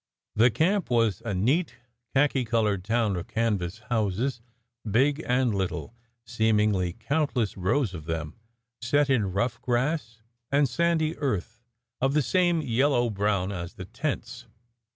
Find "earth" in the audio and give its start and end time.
11.19-11.61